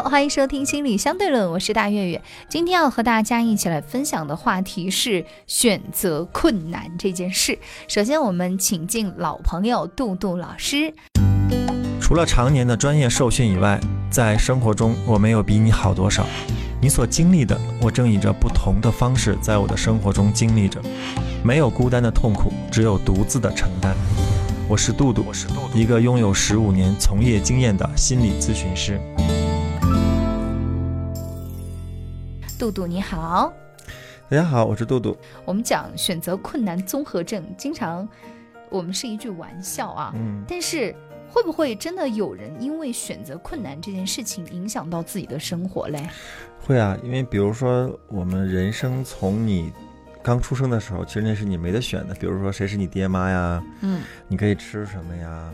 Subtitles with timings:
[0.00, 2.22] 欢迎收听心理相对论，我是大月月。
[2.48, 7.58] 今天要和大家一起来分享的话题是选择困难这件事。
[7.88, 10.92] 首先，我们请进老朋友杜杜老师。
[12.00, 13.78] 除了常年的专业受训以外，
[14.10, 16.26] 在生活中我没有比你好多少。
[16.80, 20.80] 你所经历的，我正以着不同的方式在我的生活中经历着。
[21.44, 23.94] 没有孤单的痛苦，只有独自的承担。
[24.68, 25.26] 我是杜杜，
[25.74, 28.98] 一个拥有十五年从业经验的心理咨询师。
[32.62, 33.52] 杜杜你好，
[34.28, 35.18] 大家好，我是杜杜。
[35.44, 38.08] 我们讲选择困难综合症，经常
[38.70, 40.94] 我们是一句玩笑啊，嗯，但是
[41.28, 46.08] 会不会真的有人因为选择困难这件事情影响到自己的生活嘞？
[46.60, 49.72] 会啊，因为比如说我们人生从你
[50.22, 55.52] 刚出生的时候，其实那是你没得选的，比如说谁是你爹妈呀，嗯，你可以吃什么呀。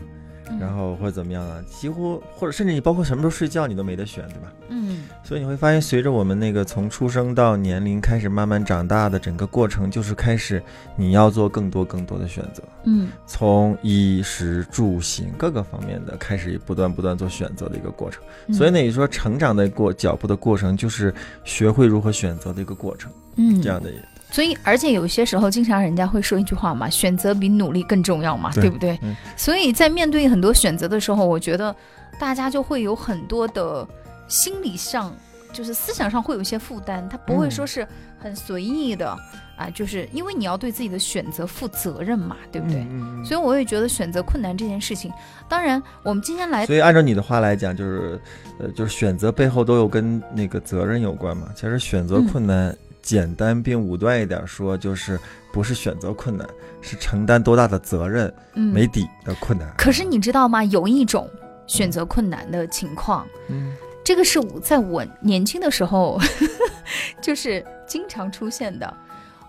[0.57, 1.61] 然后或者怎么样啊？
[1.69, 4.53] 几乎或者甚至你包括什么时候睡觉你都没得选，对吧？
[4.69, 5.03] 嗯。
[5.23, 10.61] 所以你会发现，随着我们那个从出生到年龄开始慢慢长大的整个过程，就是开始
[10.95, 12.63] 你要做更多更多的选择。
[12.85, 13.09] 嗯。
[13.27, 18.23] 从衣食住行各个方面的开始不断不断做选择的一个过程。
[18.53, 23.11] 所以呢，你说成长的过脚步的过程，就是学会如何选择的一个过程。
[23.35, 23.61] 嗯。
[23.61, 23.89] 这样的。
[24.31, 28.99] 所以，而且有些时候，经常人家会说一句话嘛：“选择比努力更重要嘛，对不对？”
[29.35, 31.75] 所以在面对很多选择的时候，我觉得
[32.19, 33.87] 大家就会有很多的
[34.27, 35.11] 心理上，
[35.51, 37.87] 就是思想上会有一些负担，他不会说是
[38.19, 39.09] 很随意的
[39.57, 42.85] 啊，就是因为你要对自己的选择负责任嘛，对不对？
[43.25, 45.11] 所以我也觉得选择困难这件事情，
[45.49, 48.21] 当然我们今天来，所以按照你的话来讲，就是
[48.59, 51.47] 呃，就是选择背后都有跟那个责任有关嘛。
[51.55, 52.77] 其实选择困难。
[53.09, 55.19] 简单并武断一点说，就是
[55.51, 56.47] 不是选择困难，
[56.79, 59.67] 是承担多大的责任没底的困难。
[59.75, 60.63] 可是你知道吗？
[60.65, 61.27] 有一种
[61.65, 66.21] 选择困难的情况，嗯，这个是在我年轻的时候，
[67.19, 68.93] 就是经常出现的。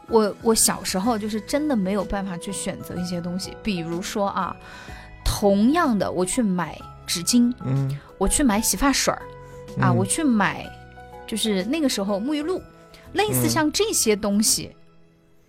[0.08, 4.56] 我我小时候就是真的没有办法去选择一些东西，比如说啊，
[5.22, 9.20] 同样的我去买纸巾，嗯，我去买洗发水儿，
[9.78, 10.64] 啊，我去买
[11.26, 12.62] 就是那个时候沐浴露。
[13.12, 14.74] 类似像这些东西，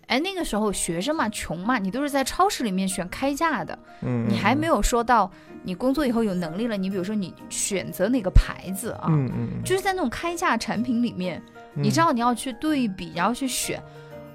[0.06, 5.30] 哎，那个时候学生嘛，穷嘛，你都是在超市里面选开价的，嗯，你还没有说到
[5.62, 11.40] 你工作以后有能力了，你比如说你选择哪个牌子啊，嗯嗯，就是在那种开价产品里面，
[11.74, 13.80] 你知道你要去对比，然后去选，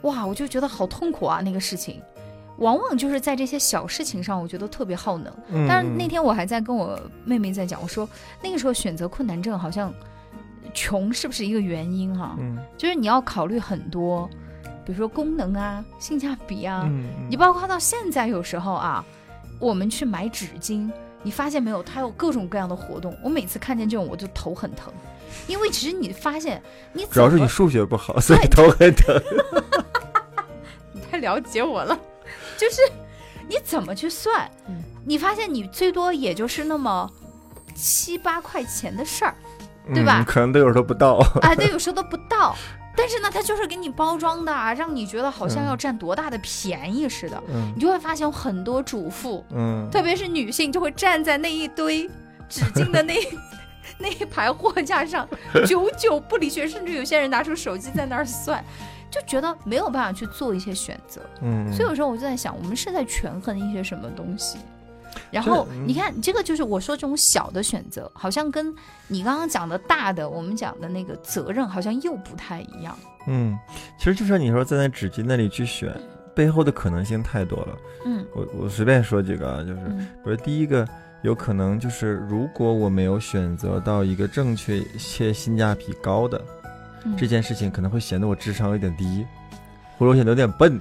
[0.04, 2.02] 哇，我就觉得好痛苦啊，那个事情，
[2.60, 5.34] 往往就是在这些小事情上，我觉得特别耗能。
[5.68, 8.08] 但是那天我还在跟我妹妹在讲，我说
[8.42, 9.94] 那个时候选择困难症好像。
[10.74, 12.36] 穷是不是一个原因哈？
[12.40, 14.30] 嗯，就是你要考虑很多，
[14.86, 16.84] 比如说功能啊、性价比啊。
[16.86, 19.04] 嗯你包括到现在有时候啊，
[19.60, 20.90] 我们去买纸巾，
[21.24, 23.18] 你发现没有，它有各种各样的活动。
[23.24, 24.94] 我每次看见这种，我就头很疼，
[25.48, 26.62] 因为其实你发现
[26.94, 29.20] 你主要是你数学不好， 所以头很疼。
[30.94, 31.98] 你太了解我了，
[32.58, 32.82] 就是
[33.48, 34.50] 你怎么去算，
[35.06, 37.10] 你发现你最多也就是那么
[37.76, 39.36] 七八块钱的事儿。
[39.94, 40.24] 对吧？
[40.28, 42.56] 可能都有时候不到， 哎，对，有时候都不到。
[42.96, 47.42] 但是呢，它就是给你包装的啊，让你觉得好像要占多大的便宜似的。
[47.54, 52.10] 嗯，你就会发现有很多主妇，嗯，特别是女性，就会站在那一堆
[52.50, 53.16] 纸巾的那
[54.00, 55.28] 那一排货架上，
[55.68, 58.64] 久久不离去，甚至有些人拿出手机在那儿算，
[59.12, 61.22] 就觉得没有办法去做一些选择。
[61.44, 64.58] 嗯，所以有时候我就在想，我们是在权衡一些什么东西。
[65.32, 68.74] 然后你看，这个就是我说这种小的选择，好像跟
[69.08, 72.98] 你刚刚讲的大的，我们讲的那个责任好像又不太一样。
[73.28, 73.58] 嗯，
[73.98, 75.94] 其实就像你说在那纸巾那里去选，
[76.34, 77.78] 背后的可能性太多了。
[78.06, 79.80] 嗯，我我随便说几个啊，就是
[80.24, 80.88] 比如第一个，
[81.24, 86.42] 有可能就是如果我没有选择到一个正确且性价比高的
[87.18, 89.26] 这件事情，可能会显得我智商有点低，
[89.98, 90.80] 或者我显得有点笨。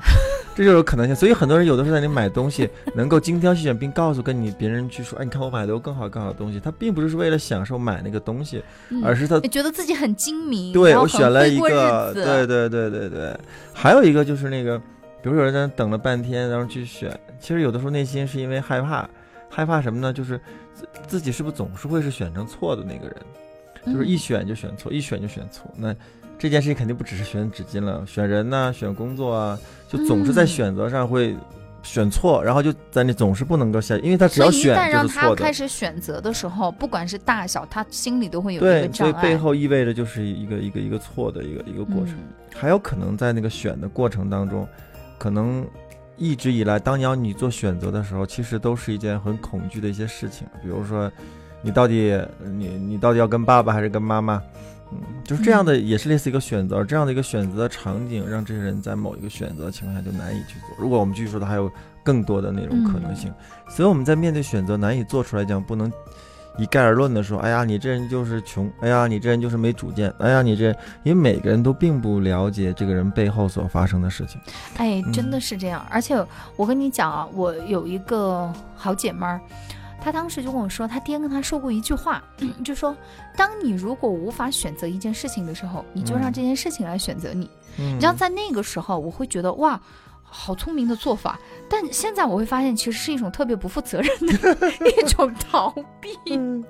[0.57, 8.65] 这就是可能性，所以很多人有的时候在你买东西，能够精挑细选，并告诉跟你别人去说，哎，你看我买的有更好更好的东西，他并不是为了享受买那个东西，
[9.05, 13.39] 而是他觉得自己很精明，对我选了一个，对对对对对，
[13.75, 14.79] 还有一个就是那个，
[15.23, 19.07] 比如有人在等了半天，然后去选，其实有的时候内心是因为害怕，
[19.51, 20.11] 害怕什么呢？
[20.11, 20.41] 就是
[20.73, 23.17] 自自己是不是总是会是选成错的那个人。
[23.87, 25.71] 就是一选就选错，一选就选错。
[25.77, 25.95] 那
[26.39, 31.37] 这件事情肯定不只是选纸巾了，选人呐，选工作啊，就总是在选择上会。
[31.83, 35.29] 选错，然后就在那总是不能够下，因为他只要选就是错的。
[35.29, 39.13] 让他开始选择的时候，不管是大小，他心里都会有一个障碍。
[39.13, 42.17] 所以背后意味着就是一个一个一个错的一个一个过程。
[42.57, 44.67] 还有可能在那个选的过程当中，
[45.17, 45.65] 可能
[46.17, 50.45] 一直以来，当你要你做选择的时候，其实都是一件很恐惧的一些事情。
[50.61, 51.09] 比如说，
[51.63, 54.43] 你到底你你到底要跟爸爸还是跟妈妈？
[54.93, 60.77] 嗯，就是这样的，也是类似一个选择，这样的一个选择的场景，让这些人在某一个选择的情况下就难以去做。
[60.79, 61.71] 如果我们继续说的，还有
[62.05, 63.33] 更多的那种可能性，
[63.69, 65.93] 所以我们在面对选择难以做出来讲，不能
[66.57, 70.71] 一概而论的说，哎呀，你这人就是穷，哎呀，你这人就是没主见，哎呀，你这，
[71.03, 74.41] 因为每个人都并不了解这个人背后所发生的事情。
[74.77, 75.85] 哎，真的是这样。
[75.91, 76.25] 而且
[76.57, 79.41] 我跟你讲啊，我有一个好姐妹儿。
[80.07, 82.23] 他当时就跟我说，他爹跟他说过一句话，
[82.65, 82.97] 就说：
[83.37, 87.51] 当你如果无法选择一件事情的时候，你就让这件事情来选择你。
[87.77, 89.81] 你知道，在那个时候，我会觉得哇，
[90.23, 91.41] 好聪明的做法。
[91.69, 94.57] 但现在我会发现，其实是一种特别不负责任的
[94.97, 96.17] 一种逃避。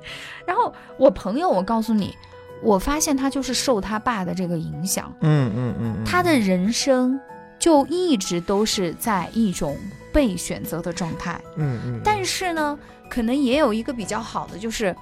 [0.48, 2.16] 然后我朋友，我告诉你，
[2.62, 5.12] 我发现他就是受他爸的这个影响。
[5.20, 7.20] 嗯嗯嗯，他的人生
[7.66, 9.76] 就一直都是在一种
[10.12, 11.40] 被选择的状态。
[11.56, 12.78] 嗯嗯，但是呢。
[13.08, 14.94] 可能也有一个比较好的，就是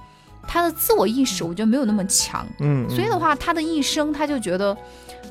[0.47, 2.45] 他的自我意识，我觉得没有那么强。
[2.59, 4.77] 嗯，所以的话，他的一生他就觉得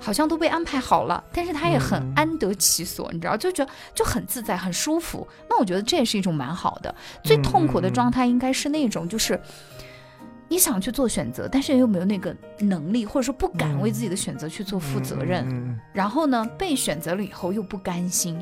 [0.01, 5.25] 好像都被安排好了，但是他也很安得其所，你知道，就觉得就很自在、很舒服。
[5.49, 6.93] 那我觉得这也是一种蛮好的。
[7.23, 9.41] 最痛苦的状态应该是那种，就是
[10.55, 15.77] 你想去做选择，但是又没有那个能力，或者说不敢为自己的选择去做负责任。
[15.93, 18.41] 然后呢，被选择了以后又不甘心。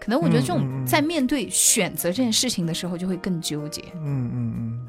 [0.00, 3.80] 可能我觉得这种在面对选择这件事情的时候，就会更纠结。
[3.94, 4.86] 嗯嗯嗯。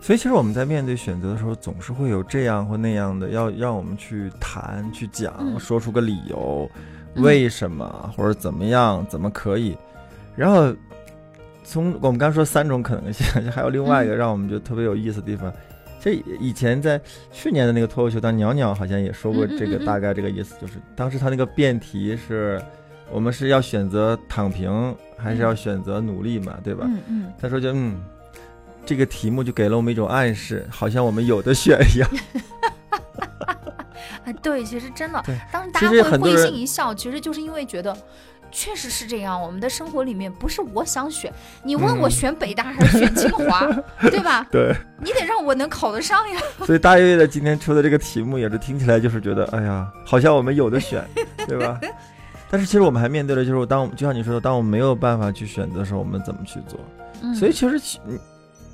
[0.00, 6.70] 所以其实我们在面对选择的时候，总是会有这样或那样的，要让我们去谈、去讲，说出个理由，
[7.16, 9.76] 为什么或者怎么样，怎么可以。
[10.36, 10.72] 然后
[11.64, 15.52] 从我们刚说三种可能性， 还有另外一个让我们觉得特别有意思的地方。
[15.52, 17.00] 其实以前在
[17.32, 22.60] 去年的那个脱口秀，当鸟鸟好像也说过这个大概这个意思，就是当时他那个辩题是。
[23.10, 26.58] 我们是要选择躺平，还是要选择努力嘛？
[26.62, 26.84] 对吧？
[26.86, 27.32] 嗯嗯。
[27.40, 27.98] 他说就嗯，
[28.84, 32.10] 这个题目就给了我们一种暗示，好像我们有的选一样。
[34.26, 37.96] 啊，对，其实真的，当时大家会会心一笑，其实就是因为觉得
[38.50, 39.40] 确实是这样。
[39.40, 43.66] 我们的生活里面不是我想选，你问我选北大还是选清华，
[44.02, 44.46] 对吧？
[44.52, 44.74] 对。
[45.00, 46.40] 你得让我能考得上呀。
[46.66, 51.04] 所以大月月的今天出的这个题目也是听起来就是觉得，哎呀，好像我们有的选，
[51.46, 51.78] 对吧？
[52.50, 56.80] 但是其实我们还面对的就是当就像你说的，当我们没有办法去选择的时候，我们怎么去做？
[57.34, 57.98] 所以其实，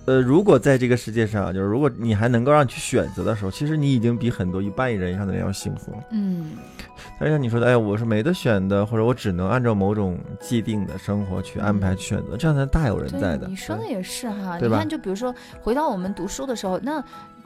[0.07, 5.99] 呃，如果在这个世界上，就是如果你还能够让你去选择的时候，其实你已经比很多一半以上的人要幸福了。
[6.13, 6.53] 嗯。
[7.19, 13.47] 但是像你说的，哎，我是没得选的，或者我只能按照某种既定的生活去安排选择，这样才大有人在的。
[13.49, 17.03] 你说的也是哈，你看，就比如说回到我们读书的时候，那。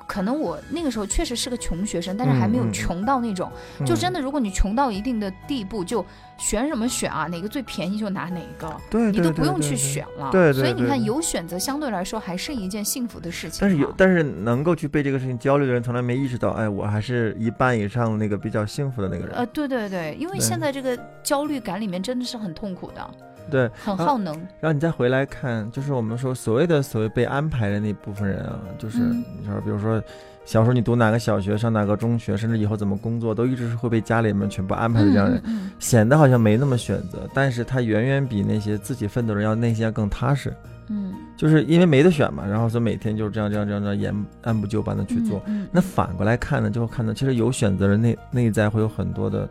[0.08, 3.52] 可能我那个时候确实是个穷学生，但是还没有穷到那种，
[3.84, 6.05] 就真的，如果你穷到一定的地步，就
[6.38, 7.26] 选什么选啊？
[7.26, 10.31] 哪个最便宜就拿哪个，对，你都不用去选了。
[10.32, 13.58] 对，所以你看，有选择相对来说还是一件幸福的事情。
[13.60, 19.36] 但是有，但是能够去被这个事情焦虑的人，从来没意识到，哎，我还是一半以上那个比较幸福的那个人。
[19.36, 23.10] 呃，对对对，因为现在这个焦虑感里面真的是很痛苦的。
[23.50, 24.34] 对，很耗能。
[24.60, 30.02] 然后你再回来看，就是我们说所谓的所谓被安排的那部分人啊，就是你说，比如说，
[30.44, 35.43] 小时候你读哪个小学，上哪个中学，甚至以后怎么工作，都一直是会被家里面全部安排的这样人，
[35.78, 40.55] 显得好像没那么选择，但是他远远比那些自己奋斗人要内心要更踏实。
[40.90, 45.43] 嗯，就是因为没得选嘛，然后所以每天就是这样这样这样这样沿按部就班的去做。
[45.70, 49.46] 那反过来看呢，就会看到其实有选择的内内在会有很多的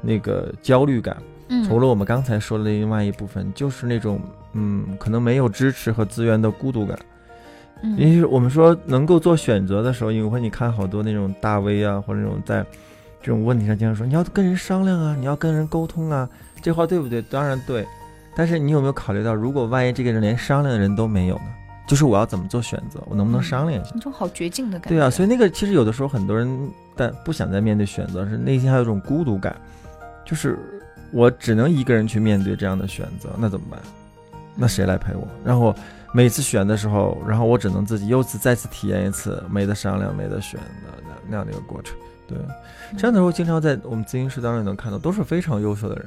[0.00, 1.16] 那个焦虑感。
[1.66, 4.20] 除了我们刚才说的另外一部分，就是那种
[4.52, 6.98] 嗯，可能没有支持和资源的孤独感。
[7.96, 12.66] 因为我们说能够做选择的时候，因为你看好多那种大 V 啊，或者那种在
[13.22, 16.28] 这种问题上经常说你要跟人商量啊，你要跟人沟通啊，
[16.60, 17.22] 这话对不对？
[17.22, 17.86] 当然对。
[18.36, 21.44] 但是你有没有考虑到，如果万一这个人连商量的人都没有呢？
[21.86, 23.00] 就是我要怎么做选择？
[23.08, 23.92] 我能不能商量一下？
[23.94, 24.88] 那种好绝境的感觉。
[24.88, 29.56] 对啊，所以那个其实有的时候很多人但不想再面对选择，是内心还有一种孤独感，
[30.24, 30.58] 就是。
[31.12, 33.80] 我只能一个人去面对这样的选择，那怎么办？
[34.54, 35.26] 那谁来陪我？
[35.44, 35.74] 然后
[36.12, 40.66] 每次选的时候，然后我只能自己又次再次体验一次没得商量、没得选的
[41.02, 41.96] 那那样的一个过程。
[42.26, 42.36] 对，
[42.96, 46.06] 这样的时候经常在我们咨询室当中能看到，都是非常优秀的人，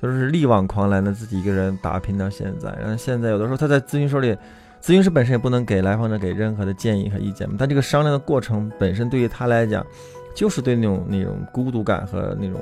[0.00, 2.74] 都是力挽狂澜的，自己一个人打拼到现在。
[2.80, 4.34] 然后现在有的时候他在咨询室里，
[4.82, 7.54] 咨询师本身也不能给来访者给任何的建议和意见嘛。
[7.56, 9.86] 但这个商量的过程本身对于他来讲，
[10.34, 12.60] 就是对那种那种孤独感和那种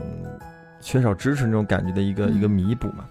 [0.83, 3.05] 缺少支持那种感觉的一个一个弥补嘛。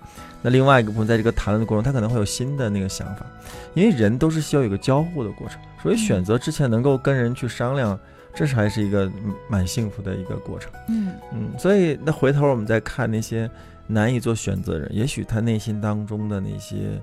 [0.44, 3.26] 那另外一个部分，在这个谈论的过程，他可能会有新的那个想法，
[3.74, 7.98] 因为人都是需要有个交互的过程，所以选择之前能够跟人去商量，
[8.34, 9.12] 这是还是一个
[9.48, 10.72] 蛮幸福的一个过程。
[10.90, 13.50] 嗯嗯，所以那回头我们再看那些
[13.88, 17.00] 难以做选择人，也许他内心当中的那些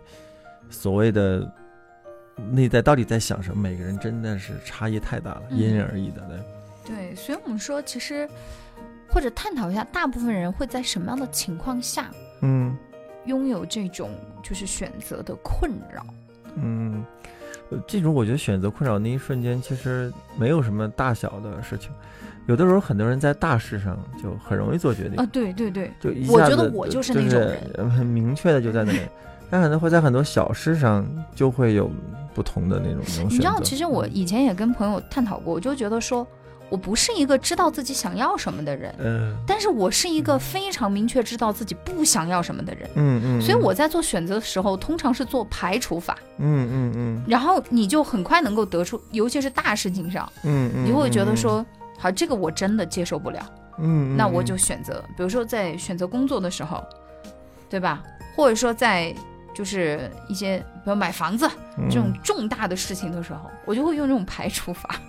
[0.69, 1.49] 所谓的
[2.51, 6.23] 内在到底在想什么，每个人真的是差异太大了，因人而异的。
[6.85, 8.29] 对对，所以我们说，其实
[9.09, 12.11] 或者探讨一下，大部分人会在什么样的情况下，
[12.43, 12.77] 嗯。
[13.27, 14.09] 拥有这种
[14.43, 16.03] 就是选择的困扰，
[16.55, 17.05] 嗯，
[17.87, 21.91] 这种我觉得选择困扰那一瞬间，其实没有什么大小的事情，
[22.47, 27.39] 有的时候很多人在大事上就很容易做决定啊，对对对，就一下子我就是那种
[27.77, 29.01] 人，很明确的就在那里，
[29.51, 31.91] 但可能会在很多小事上就会有
[32.33, 36.27] 不同的那种你知道，其实我以前也跟朋友探讨过，我就觉得说。
[36.71, 51.65] 我不是一个知道自己想要什么的人，嗯，但是我是一个非常明确知道自己不想要什么的人，嗯嗯，所以我在做选择的时候，通常是做排除法，嗯嗯嗯，然后你就很快能够得出，尤其是大事情上，嗯嗯，你会觉得说，
[51.99, 56.85] 好，这个我真的接受不了，嗯，那我就选择，比如说在选择工作的时候，
[57.71, 58.03] 对吧？
[58.37, 59.15] 或者说在
[59.55, 61.51] 就是一些比如买房子
[61.91, 65.01] 这种重大的事情的时候，我就会用这种排除法。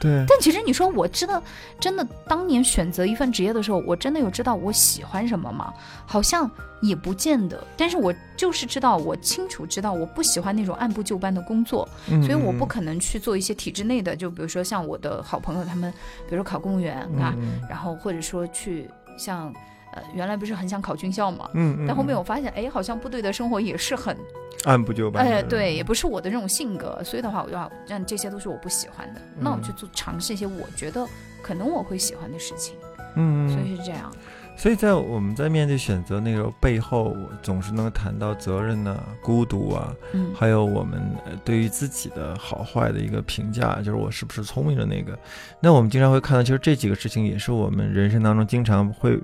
[0.00, 1.42] 对，但其实你说我知道，
[1.80, 5.72] 真的当年选择一份职业的时候，我真的有知道我喜欢什么吗？
[6.06, 6.50] 好像
[6.82, 7.62] 也不见得。
[7.76, 14.14] 但是我就是知道，我清楚知道我不喜欢那种按部就班的工作，所以我不可能去做一些体制内的。
[14.14, 15.90] 就比如说像我的好朋友他们，
[16.28, 17.34] 比如说考公务员啊，
[17.68, 19.54] 然后或者说去像。
[19.94, 24.16] 呃，原来不是很想考军校嘛，嗯，但后面我发现，哎，好像部队的生活也是很
[24.64, 31.06] 按部就班，哎，对，也不是我的这种性格，所以的话，我就要让这些都是我不喜欢的，那我去做尝试一些我觉得
[31.42, 32.74] 可能我会喜欢的事情，
[33.16, 34.12] 嗯，所以是这样。
[34.56, 41.02] 所以在我们在面对选择那个背后，总是能谈到责任呐、孤独啊，嗯，还有我们
[41.44, 45.18] 对于自己的好坏的一个评价，就是我是不是聪明的那个。
[45.58, 49.20] 那我们经常会看到，其实这几个事情也是我们人生当中经常会。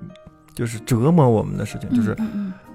[0.53, 2.15] 就是折磨我们的事情，就是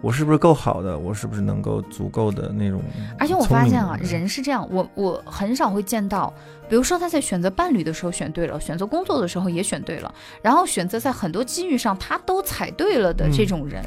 [0.00, 2.80] 我是不是够好的，我是不是能够足够的那种。
[3.18, 6.32] 而且我发现啊，人是这样，我我很少会见到，
[6.68, 13.84] 比如说他在选择伴侣的时候选对了，选择工作的时候也选对了，然后选择在很多机遇上他都踩对了的这种人，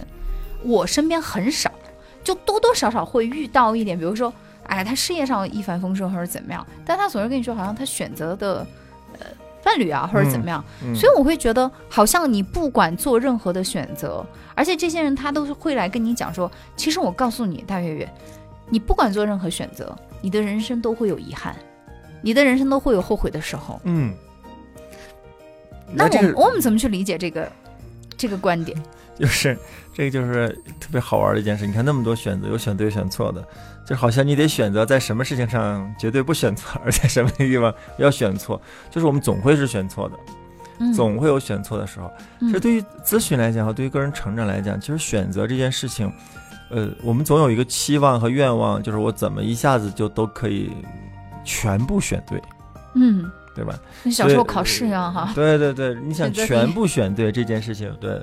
[0.63, 1.71] 我身边很少，
[2.23, 4.31] 就多多少少会遇到一点，比如说，
[4.63, 8.65] 哎，他事业上一帆风顺或者怎么样，但他总是跟你说，好像他选择的。
[9.63, 10.63] 伴侣啊，或者怎么样，
[10.95, 14.25] 所以我会觉得，好像你不管做任何的选择，
[14.55, 18.09] 而且这些人他都是会来跟你讲说，其实我告诉你，大月月，
[18.69, 21.55] 你不管做任何选择，你的人生都会有遗憾，
[22.21, 23.79] 你的人生都会有后悔的时候。
[23.83, 24.13] 嗯，
[25.93, 27.51] 那我我们怎么去理解这个
[28.17, 28.81] 这个观点？
[29.19, 29.57] 就是
[29.93, 30.47] 这个就是
[30.79, 31.67] 特别好玩的一件事。
[31.67, 33.45] 你看那么多选择，有选对选错的，
[33.85, 38.59] 就好像你得选择在什么事情上绝对不选错，而在什么地方要选错，
[38.89, 42.09] 就是我们总会是选错的，总会有选错的时候。
[42.39, 46.11] 其实对于咨询来讲和对于个人成长来讲，其实选择这件事情，
[46.69, 50.71] 呃，我们总有一个期望和愿望，就是我怎么一下子就都可以
[51.43, 52.41] 全部选对，
[52.95, 53.77] 嗯，对吧？
[54.03, 55.31] 你小时候考试一样哈。
[55.35, 58.21] 对对对，你想全部选对这件事情，对。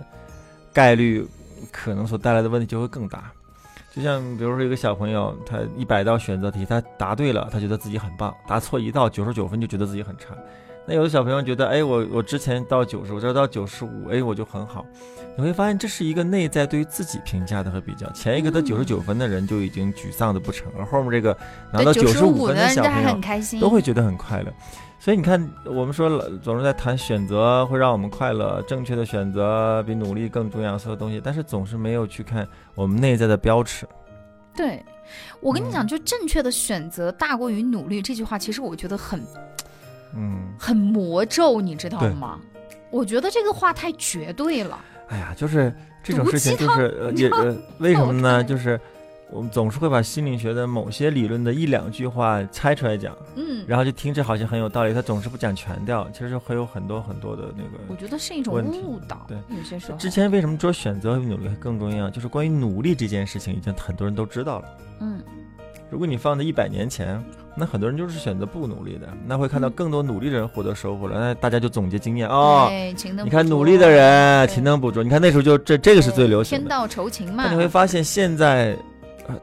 [0.76, 1.26] 概率
[1.72, 3.32] 可能所带来的问题就会更大，
[3.94, 10.36] 就像比如说一个小朋友，他一百道选择题，他答对了，他觉得自己很棒；答错一道，九十九分就觉得自己很差。
[10.86, 14.84] 那有的小朋友觉得，哎，我我之前到九十，我这到九十五，哎，我就很好。
[15.34, 18.06] 你会发现这是一个内在对于自己评价的和比较。
[18.12, 21.34] 前一个得九十九分的人就已经沮丧的不成，而后面这个
[21.72, 23.18] 拿到九十五分的小朋友
[23.58, 24.52] 都会觉得很快乐。
[25.06, 32.44] 所以你看，我们说了，总是在谈选择会让我们快乐，正确的选择比努力更重要，所有东西，但是总是没有去看
[32.74, 33.86] 我们内在的标尺。
[34.52, 34.84] 对，
[35.40, 39.22] 我跟你讲，就正确的选择大过于努力这句话，其实我觉得很，
[40.12, 42.40] 嗯，很魔咒，你知道吗？
[42.90, 44.76] 我觉得这个话太绝对了。
[45.06, 45.72] 哎呀，就是
[46.02, 48.42] 这种事情，就是呃，也呃，为什么呢？
[48.42, 48.76] 就是。
[49.28, 54.94] 我们总是会把心理学的某些理论的一两句话拆出来讲，嗯，然后就听着好像很有道理。
[54.94, 57.70] 他总是不讲全调，其实会有很多很多的那个。
[57.88, 59.26] 我觉得是一种误导。
[59.26, 59.98] 对，有些时候。
[59.98, 62.08] 之前为什么说选择比努力更重要？
[62.08, 64.68] 就是关于努力这件事情，已经很多人都知道了。
[65.00, 65.20] 嗯，
[65.90, 67.20] 如果你放在一百年前，
[67.56, 71.18] 那很多人就是选择不努力的，那会看到更多努力的人获得收获了。
[71.18, 72.70] 那大家就总结经验哦，
[73.24, 75.02] 你看努力的人勤能补拙。
[75.02, 76.62] 你看那时候就这这个是最流行的。
[76.62, 77.42] 天道酬勤嘛。
[77.46, 78.78] 那你会发现现在。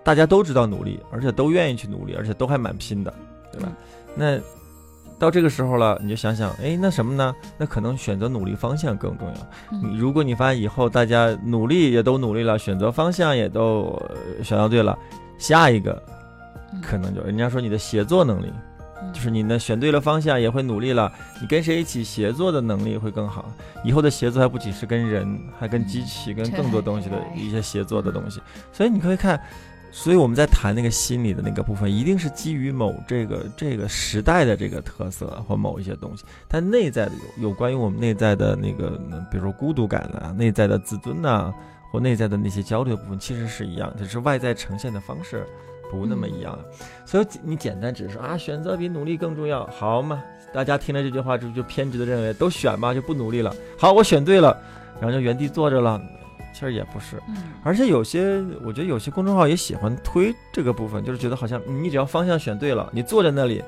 [0.03, 3.13] 大家都知道努力，而且都愿意去努力，而且都还蛮拼的，
[3.51, 3.71] 对吧？
[4.15, 4.39] 那
[5.19, 7.33] 到这个时候了，你就想想，哎，那什么呢？
[7.57, 9.79] 那可能选择努力方向更重要。
[9.81, 14.01] 你如果你发现以后大家努力也都努力了，选择方向也都
[14.43, 14.97] 选到对了，
[15.37, 16.01] 下一个
[16.81, 18.51] 可能就人家说你的协作能力。
[19.11, 21.11] 就是你呢选对了方向，也会努力了。
[21.41, 23.51] 你跟谁一起协作的能力会更好。
[23.83, 28.41] 以后的协作还不仅是跟人，还跟机器，跟更多东西的一些协作的东西。
[28.71, 29.37] 所以你可以看，
[29.95, 36.25] 所以我们在谈那个心理的那个部分，一定是基于某这个这个时代的这个特色或某一些东西。
[36.47, 41.53] 但内在的有有关于我们内在的那个，比如说孤独感啊，内在的自尊呐，
[41.91, 45.45] 或内在的那些焦虑的部分，其实是一样，只是外在呈现的方式。
[45.91, 46.57] 不那么一样，
[47.05, 50.23] 所以你简单只是说啊，选择比努力更重要，好嘛？
[50.51, 53.55] 大家听了这句话之后，就偏执的认为都选吧，就不努力了。
[53.77, 54.59] 好，我选对了，
[54.99, 56.01] 然后就原地坐着了。
[56.53, 57.21] 其实也不是，
[57.63, 63.63] 而且有些我觉得有些公众号也喜欢推这个部分，就是觉得好像你只要方向选对了，你坐在那里，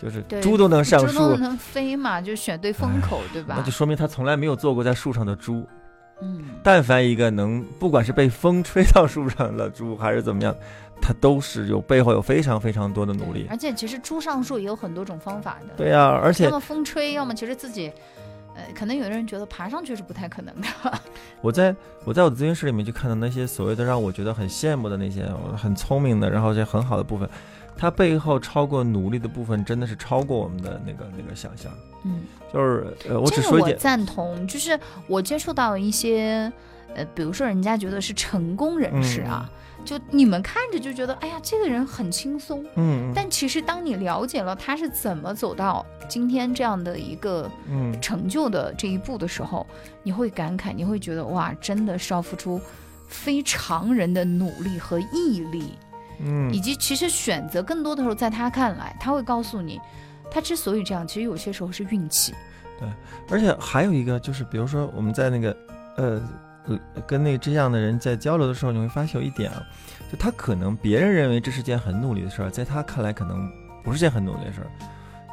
[0.00, 3.54] 就是猪都能上树，猪都能飞嘛，就选对风口，对吧？
[3.58, 5.66] 那就说明他从来没有做过在树上的猪。
[6.22, 10.54] 嗯，但凡一个能，不管是被风吹到树上的猪，还是怎么样。
[11.02, 15.68] 他都是有背后有非常非常多的努力，而且其实猪上树也有很多种方法的。
[15.74, 17.90] 对呀，而且要么风吹，要么其实自己，
[18.54, 20.66] 呃，可能有的人觉得爬上去是不太可能的。
[21.40, 25.26] 我在我在我的咨询室里面就看到那些所谓的让我觉得很羡慕的那些
[25.56, 27.28] 很聪明的，然后这很好的部分，
[27.76, 31.72] 它背后超过努力的部分真的是超过我们的那个那个想象。
[32.04, 36.52] 嗯，就是呃，我只说一点，赞同，就是我接触到一些，
[36.94, 39.48] 呃，比如说人家觉得是成功人士啊。
[39.84, 47.50] 就你们看着就觉得，哎呀，这个人很轻松，嗯，但其实当你了解了他是怎么走到今天这样的一个
[48.00, 49.66] 成就的这一步的时候，
[50.02, 52.60] 你会感慨，你会觉得哇，真的是要付出
[53.08, 55.72] 非常人的努力和毅力，
[56.20, 59.80] 嗯，以及其实选择更多的时候，在他看来，他会告诉你，
[60.30, 62.32] 他之所以这样，其实有些时候是运气，
[62.78, 62.88] 对，
[63.28, 65.56] 而且还有一个就是，比如说我们在那个，
[65.96, 66.22] 呃。
[67.06, 69.62] 跟那这样的人在交流的时候，你会发现有一点啊，
[70.10, 73.50] 就他可能别人认为这是件很努力的事儿，在他看来可能
[73.82, 74.66] 不是件很努力的事儿。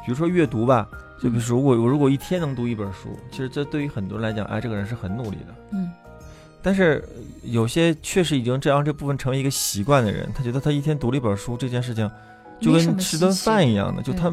[0.04, 0.88] 比如说阅读吧，
[1.20, 5.54] 就比如说如果我如果一天能读一本书，其实这对于很多人来讲，哎，这个人是很努力的。
[5.72, 5.90] 嗯。
[6.60, 7.04] 但是
[7.42, 12.10] 有些确实已经这样这部分成为一个习惯的人，他觉得他一天读了一本书这件事情，
[12.60, 14.28] 就跟吃顿饭一样的，就他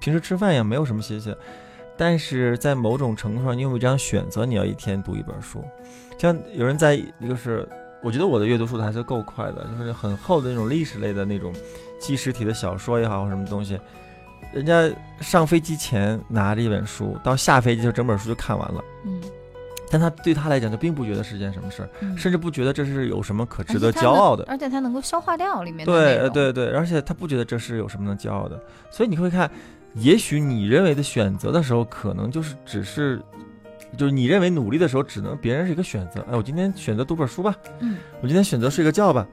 [0.00, 1.34] 平时吃饭一样，没有什么稀奇。
[1.96, 5.64] 但是在某种程度上，你有这样选择，你要一天读一本书。
[6.18, 7.68] 像有人在一个是，
[8.02, 11.52] 我觉得我的阅读速度还是够快的，就是很厚的那种历史类的那种
[12.00, 13.78] 纪实体的小说也好，或什么东西，
[14.52, 18.82] 人家上飞机前拿着一本书，到下飞机就整本书就看完了。
[19.04, 19.20] 嗯，
[19.90, 28.58] 但他对他来讲，就并不觉得是件什么事儿，甚至不觉得这是有什么可值得骄傲的，而且他能够消化掉里面的对对对，而且他不觉得这是有什么能骄傲的，
[28.90, 29.50] 所以你会看，
[29.96, 33.20] 也许你认为的选择的时候，可能就是只是。
[33.96, 36.20] 就是你认为努力的时候，只能别人是一个选择。
[36.30, 37.54] 哎，我今天选择读本书吧。
[37.78, 39.26] 嗯，我今天选择睡个觉吧。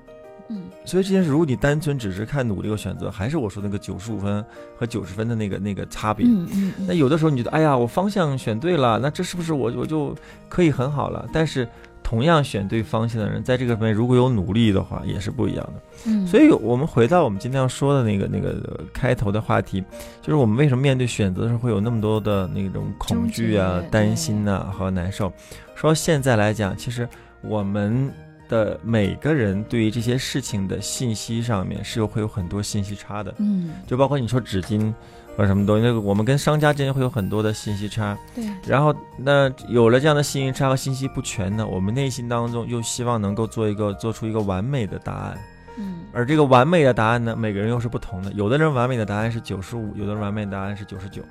[0.47, 4.45] 嗯，所以这件事，如果你单纯只是看努力和选择，还是我说那个九十五分
[4.77, 6.25] 和九十分的那个那个差别。
[6.25, 6.73] 嗯嗯。
[6.87, 10.15] 那有的时候你觉得，哎呀，我方向选对了，那这是不是我我就
[10.47, 11.27] 可以很好了？
[11.33, 11.67] 但是。
[12.03, 15.73] 同样选对方向的人，在这个方面如果有努力的话，也是不一样的。
[16.05, 19.83] 嗯，所以我们回到我们今天要说的那个那个开头的话题，
[20.21, 25.31] 就是我们为什么面对选择的时候会有那么多的那种恐惧啊、担心呐和难受。
[25.73, 27.07] 说现在来讲，其实
[27.41, 28.11] 我们
[28.53, 33.33] 的每个人对于这些事情的信息上面是有会有很多信息差的。
[33.39, 34.93] 嗯，就包括你说纸巾。
[35.35, 38.45] 或者什么东西，那个我们跟商家之间会有很多的信息差，对。
[38.67, 45.37] 然后那有了这样的信息差和信息不全呢，我们内心当中又希望能够做一个做出一个完美的答案，
[45.79, 46.01] 嗯。
[46.13, 48.31] 而这个完美的答案呢，每个人又是不同的。
[48.33, 51.23] 有的人完美的答案是九十五，有的人完美的答案是九十九，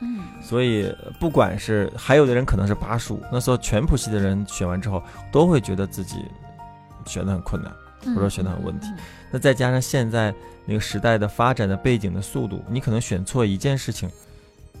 [0.00, 0.20] 嗯。
[0.40, 6.24] 所以不管是还有的人可能是八十五，那时候全谱系的人选完之后都会觉得自己
[7.06, 8.88] 选的很困难，或者说选的很问题。
[9.30, 10.34] 那再加上现在。
[10.66, 14.08] 那个时代的发展的背景的速度，你可能选错一件事情，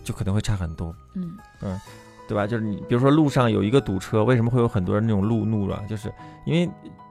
[0.04, 0.94] 就可能会差很多。
[1.14, 1.80] 嗯嗯，
[2.28, 2.46] 对吧？
[2.46, 5.82] 就是你比如说路上有一个堵车，为什么会有很多人那种路怒了？
[5.88, 6.12] 就是
[6.46, 6.70] 因为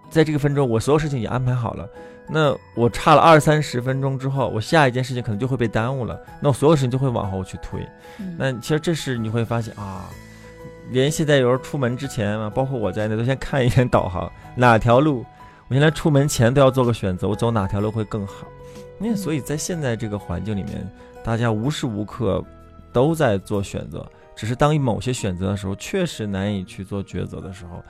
[0.10, 1.90] 在这个分钟，我所有事情也安排好了，
[2.30, 7.86] 那我差了二三十分钟之后，我下一件事情可能就会被耽误了，那我所有事情就会往后去推。
[8.38, 10.06] 那其实这是你会发现啊，
[10.92, 15.26] 连现在有时候出门之前嘛，包括我在内，都先看一眼导航， 哪条路，
[15.68, 18.48] 我现在出门前都要做个选择，我走哪条路会更好。
[18.98, 20.88] 那所以在现在这个环境里面，
[21.24, 22.44] 大家无时无刻
[22.92, 27.84] 都在做选择，只是当某些选择的时候，确实难以去做抉择的时候，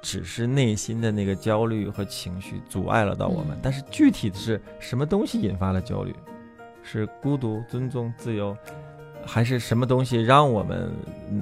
[0.00, 6.14] 只是内心的那个焦虑和情绪阻碍了到我们，但是具体的是什么东西引发了焦虑？
[6.82, 8.56] 是孤独、尊重、自由，
[9.24, 10.92] 还是什么东西让我们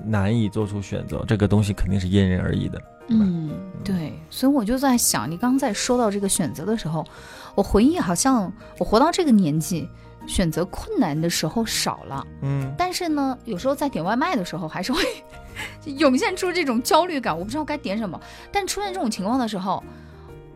[0.04, 1.24] 难以做出选择？
[1.26, 2.82] 这个东西肯定是因人而异的。
[3.08, 3.50] 嗯，
[3.84, 7.04] 对，所以我就在想，你刚在说到这个选择的时候，
[7.54, 9.88] 我回忆好像我活到这个年纪。
[10.28, 15.00] 选择困难的时候少了，嗯，但是呢，有时候在点外卖的时候还是会
[15.84, 18.20] 涌现出这种焦虑感，我不知道该点什么。
[18.50, 19.80] 但出现这种情况的时候，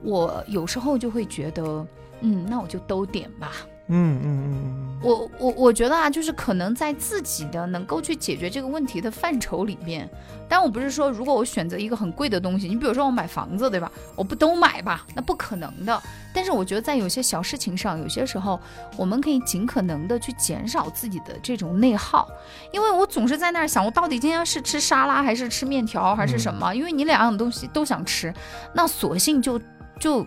[0.02, 1.87] 我有时候就会觉得，
[2.20, 3.52] 嗯，那我就都点吧。
[3.92, 10.09] 嗯嗯嗯，我我我觉得啊，就是可能在自己的能够去解决这个问题的范畴里面，
[10.48, 13.90] 但我不是说如果我选择一个很贵的东西，你比如说我买房子，对吧？
[14.14, 15.05] 我不都买吧？
[15.14, 16.00] 那不可能的。
[16.33, 18.59] 但是我觉得在有些小事情上，有些时候
[18.96, 22.29] 我们可以尽可能的去减少自己的这种内耗，
[22.72, 26.72] 因为我总是在那儿想，我到底今天是吃沙拉还是吃面条还是什么？
[26.72, 28.33] 因为你两样东西都想吃，
[28.72, 29.61] 那索性就
[30.01, 30.27] 就。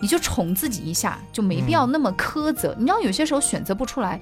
[0.00, 2.74] 你就宠自己一下，就没必要那么苛责。
[2.76, 4.20] 你知道，有些时候选择不出来，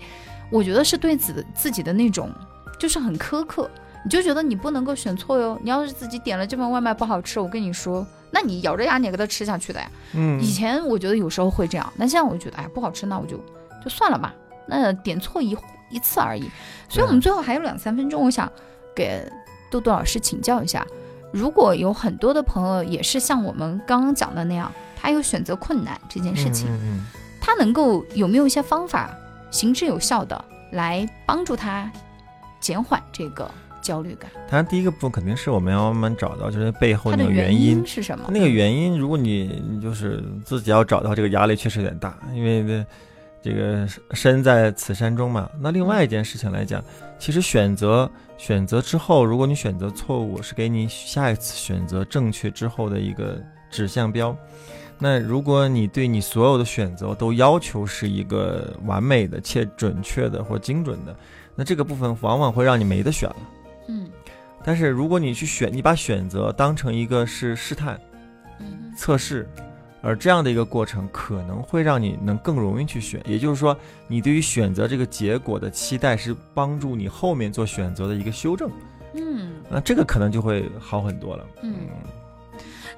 [0.49, 2.31] 我觉得是对自自己的那种，
[2.79, 3.69] 就是很苛刻。
[4.05, 5.59] 你就觉得你不能够选错哟。
[5.61, 9.91] 你要是自己点了这份外卖不好吃，我跟你说，那你咬着牙你给它吃下去的呀。
[10.12, 10.41] 嗯。
[10.41, 13.37] 以前我觉得有时候会这样，那现在我觉得，哎，不好吃，那我就
[13.83, 14.33] 就算了吧。
[14.69, 15.57] 那点错一
[15.91, 16.49] 一次而已。
[16.88, 18.49] 所以我们最后还有两三分钟，我想
[18.95, 19.29] 给
[19.69, 20.87] 豆豆老师请教一下，
[21.33, 24.71] 如果有很多的朋友也是像我们刚刚讲的那样。
[25.03, 26.69] 还有选择困难这件事情，
[27.41, 29.11] 他能够有没有一些方法
[29.51, 31.91] 行之有效的来帮助他
[32.61, 33.51] 减缓这个
[33.83, 34.31] 焦虑感？
[34.49, 38.27] 当然，第一个部分肯定是我们要慢慢找到，就是背后那个原因是什么？
[38.29, 42.87] 那个原因，如果你你就是自己要找到这个压力确实有点大，因为
[43.43, 45.51] 这个身在此山中嘛。
[45.61, 46.81] 那另外一件事情来讲，
[47.19, 53.37] 其实选择选择之后，如果你选择错误，是给你下一次选择正确之后的一个
[53.69, 54.37] 指向标。
[54.98, 61.16] 那如果你对你所有的选择都要求是一个完美的且准确的或精准的，
[61.57, 63.37] 那这个部分往往会让你没得选了。
[63.88, 64.09] 嗯，
[64.64, 68.00] 但是如果你去选，你把选择当成一个是试探、
[68.96, 69.48] 测试，
[70.02, 73.20] 而这样的一个过程可能会让你能更容易去选。
[73.26, 73.76] 也就是说，
[74.07, 78.70] 你对于选择这个结果的期待是帮助你后面做选择的一个修正。
[79.14, 81.44] 嗯，那这个可能就会好很多了。
[81.62, 81.74] 嗯。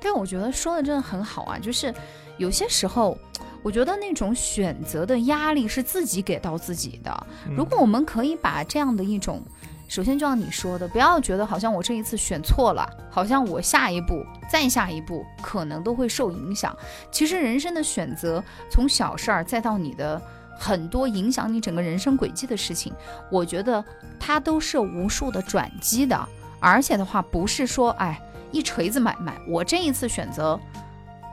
[0.00, 1.92] 对，我觉得说的真的很好啊，就是
[2.36, 3.16] 有些时候，
[3.62, 7.26] 我觉得那种选择的压力是自己给到自己的。
[7.56, 9.42] 如果我们可以把这样的一种，
[9.88, 16.76] 首先就像你说的，不要觉得好像我这一次选错了，好像我下一步、再下一步可能都会受影响。
[17.10, 20.20] 其实人生的选择，从小事儿再到你的
[20.58, 22.92] 很多影响你整个人生轨迹的事情，
[23.30, 23.84] 我觉得
[24.18, 26.28] 它都是无数的转机的。
[26.58, 28.20] 而且的话，不是说哎。
[28.54, 30.58] 一锤子买卖，我这一次选择，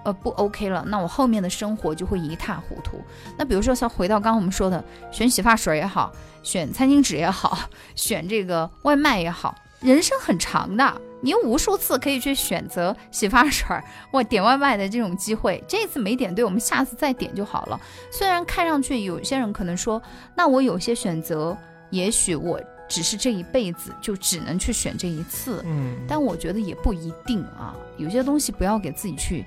[0.03, 2.99] 呃，不 OK 了，那我后面的生活就会一塌糊涂。
[3.37, 7.59] 那比如说，像回到刚刚我们说的，选洗发水也好，选餐巾纸也好，
[7.95, 13.67] 选这个外卖也好，人生很长的，你无数次可以去选择洗发水
[14.11, 15.63] 或点外卖的这种机会。
[15.67, 17.79] 这次没点对，我们下次再点就好了。
[18.11, 20.01] 虽然看上去有些人可能说，
[20.35, 21.55] 那我有些选择，
[21.91, 22.59] 也许我。
[22.91, 27.73] 只是这一辈子就只能去选这一次，嗯，但我觉得也不一定啊。
[27.95, 29.45] 有些东西不要给自己去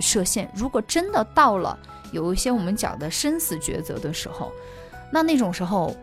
[0.00, 0.50] 设限。
[0.56, 1.78] 如果真的到了
[2.10, 4.50] 有一些我们讲的生死抉择的时候，
[5.12, 5.94] 那那种时候，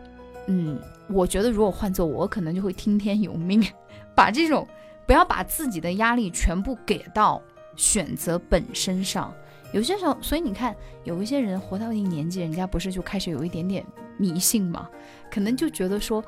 [0.46, 3.62] 嗯，我觉得如果换做我，可能就会听天由命，
[4.16, 4.66] 把这种
[5.06, 7.42] 不要把自己的压力全部给到
[7.76, 9.30] 选择本身上。
[9.72, 10.74] 有些时候，所以你看，
[11.04, 13.84] 有一些人活到一定年纪，人家不是就开始有一点点
[14.16, 14.88] 迷信嘛？
[15.30, 16.24] 可能就觉得说。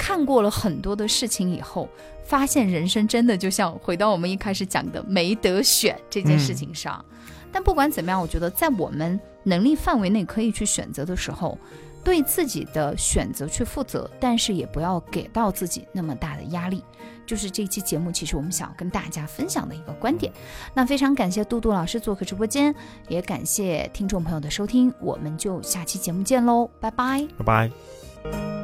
[0.00, 1.86] 看过了很多的事情以后，
[2.24, 7.04] 发现人生真的就像回到我们一开始讲的没得选这件事情上。
[7.52, 11.58] 但不管怎么样，我觉得在我们能力范围内可以去选择的时候，
[12.02, 16.82] 对自己的选择去负责，但是也不要给到自己那么大的压力。
[17.26, 20.32] 就是这期节目，其实我们想要跟大家分享的一个观点。
[20.72, 22.74] 那非常感谢杜杜老师做客直播间，
[23.06, 28.59] 也感谢听众朋友的收听，我们就下期节目见喽，拜拜，拜拜。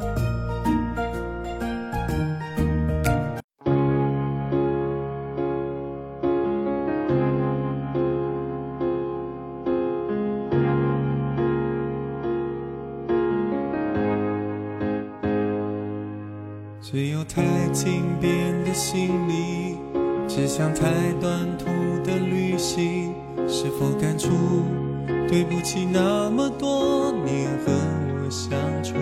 [20.56, 20.86] 想太
[21.20, 21.66] 短途
[22.02, 23.12] 的旅行，
[23.46, 24.30] 是否感触？
[25.28, 27.72] 对不起，那么多年和
[28.24, 28.94] 我相处，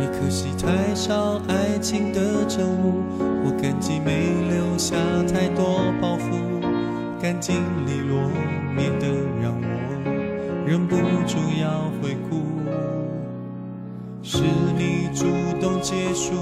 [0.00, 3.04] 你可惜太少爱情的证物，
[3.44, 4.96] 我感激没留下
[5.32, 6.34] 太多包袱，
[7.22, 7.54] 干净
[7.86, 8.18] 利落，
[8.74, 9.06] 免得
[9.40, 12.40] 让我忍不住要回顾。
[14.24, 14.42] 是
[14.76, 15.26] 你主
[15.60, 16.34] 动结束，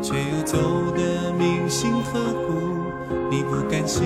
[0.00, 0.56] 却又走
[0.96, 2.45] 得铭心刻骨。
[3.48, 4.02] 不甘心，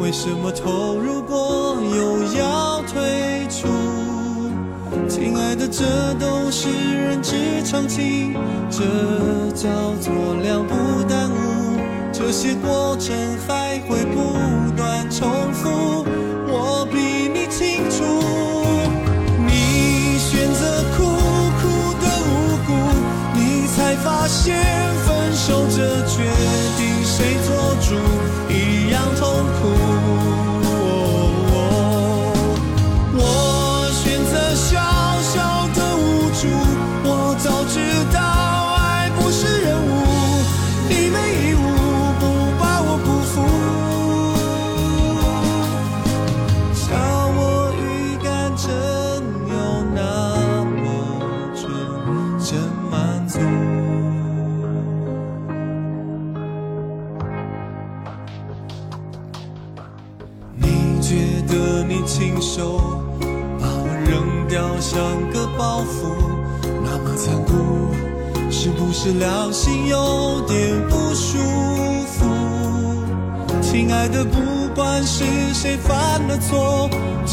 [0.00, 3.68] 为什么投入过又要退出？
[5.08, 8.34] 亲爱的，这都是人之常情，
[8.70, 8.82] 这
[9.54, 9.68] 叫
[10.00, 11.80] 做两不耽误。
[12.12, 13.14] 这些过程
[13.46, 14.34] 还会不
[14.76, 16.04] 断重复，
[16.46, 18.04] 我比你清楚，
[19.46, 21.04] 你选择苦
[21.60, 21.62] 苦
[22.00, 22.70] 的无辜，
[23.34, 24.56] 你才发现
[25.04, 26.22] 分手这决
[26.76, 26.91] 定。
[27.14, 27.94] 谁做主
[28.48, 29.81] 一样痛苦。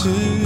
[0.03, 0.38] to